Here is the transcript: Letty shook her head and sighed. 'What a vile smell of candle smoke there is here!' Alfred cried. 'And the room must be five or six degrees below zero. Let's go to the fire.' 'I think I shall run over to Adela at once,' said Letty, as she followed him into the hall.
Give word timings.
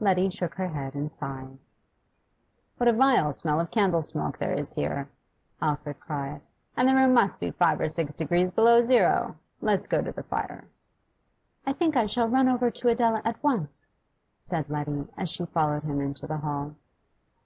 Letty 0.00 0.28
shook 0.28 0.56
her 0.56 0.66
head 0.66 0.96
and 0.96 1.12
sighed. 1.12 1.56
'What 2.78 2.88
a 2.88 2.92
vile 2.92 3.30
smell 3.32 3.60
of 3.60 3.70
candle 3.70 4.02
smoke 4.02 4.36
there 4.38 4.52
is 4.52 4.74
here!' 4.74 5.08
Alfred 5.62 6.00
cried. 6.00 6.40
'And 6.76 6.88
the 6.88 6.96
room 6.96 7.14
must 7.14 7.38
be 7.38 7.52
five 7.52 7.78
or 7.80 7.86
six 7.88 8.12
degrees 8.16 8.50
below 8.50 8.80
zero. 8.80 9.36
Let's 9.60 9.86
go 9.86 10.02
to 10.02 10.10
the 10.10 10.24
fire.' 10.24 10.64
'I 11.64 11.74
think 11.74 11.96
I 11.96 12.06
shall 12.06 12.26
run 12.28 12.48
over 12.48 12.72
to 12.72 12.88
Adela 12.88 13.22
at 13.24 13.40
once,' 13.40 13.88
said 14.34 14.68
Letty, 14.68 15.06
as 15.16 15.30
she 15.30 15.46
followed 15.46 15.84
him 15.84 16.00
into 16.00 16.26
the 16.26 16.38
hall. 16.38 16.74